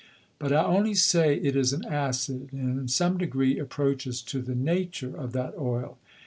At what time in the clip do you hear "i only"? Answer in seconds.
0.51-0.95